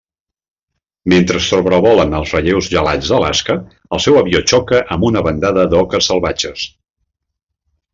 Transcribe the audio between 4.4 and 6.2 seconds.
xoca amb una bandada d'oques